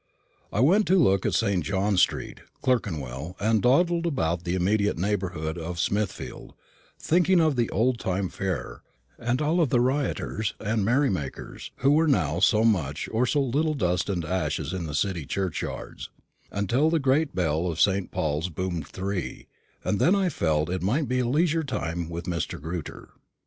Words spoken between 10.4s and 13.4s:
and merry makers, who now were so much or